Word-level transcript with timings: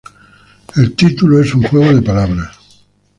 El 0.77 0.95
título 0.95 1.39
es 1.39 1.53
un 1.53 1.61
juego 1.61 1.93
de 1.93 2.01
palabras. 2.01 2.57